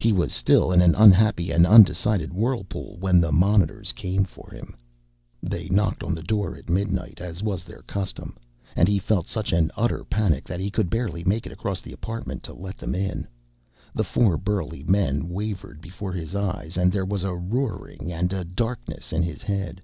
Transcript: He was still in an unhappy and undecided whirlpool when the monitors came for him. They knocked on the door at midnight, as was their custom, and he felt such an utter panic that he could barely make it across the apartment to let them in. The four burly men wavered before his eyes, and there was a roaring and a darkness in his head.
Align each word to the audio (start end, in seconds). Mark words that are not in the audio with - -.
He 0.00 0.12
was 0.12 0.32
still 0.32 0.72
in 0.72 0.82
an 0.82 0.96
unhappy 0.96 1.52
and 1.52 1.64
undecided 1.64 2.32
whirlpool 2.32 2.96
when 2.98 3.20
the 3.20 3.30
monitors 3.30 3.92
came 3.92 4.24
for 4.24 4.50
him. 4.50 4.74
They 5.40 5.68
knocked 5.68 6.02
on 6.02 6.16
the 6.16 6.22
door 6.24 6.56
at 6.56 6.68
midnight, 6.68 7.20
as 7.20 7.44
was 7.44 7.62
their 7.62 7.82
custom, 7.82 8.36
and 8.74 8.88
he 8.88 8.98
felt 8.98 9.28
such 9.28 9.52
an 9.52 9.70
utter 9.76 10.02
panic 10.02 10.46
that 10.48 10.58
he 10.58 10.68
could 10.68 10.90
barely 10.90 11.22
make 11.22 11.46
it 11.46 11.52
across 11.52 11.80
the 11.80 11.92
apartment 11.92 12.42
to 12.42 12.52
let 12.52 12.76
them 12.76 12.96
in. 12.96 13.28
The 13.94 14.02
four 14.02 14.36
burly 14.36 14.82
men 14.82 15.28
wavered 15.28 15.80
before 15.80 16.12
his 16.12 16.34
eyes, 16.34 16.76
and 16.76 16.90
there 16.90 17.06
was 17.06 17.22
a 17.22 17.32
roaring 17.36 18.12
and 18.12 18.32
a 18.32 18.42
darkness 18.42 19.12
in 19.12 19.22
his 19.22 19.42
head. 19.44 19.80